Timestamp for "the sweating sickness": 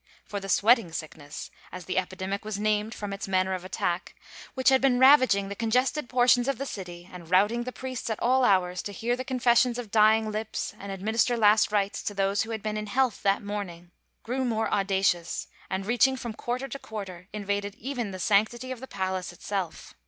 0.39-1.51